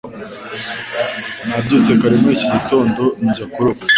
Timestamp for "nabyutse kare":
1.47-2.15